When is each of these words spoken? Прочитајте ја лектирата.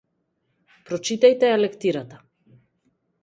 Прочитајте 0.87 1.51
ја 1.51 1.59
лектирата. 1.61 2.21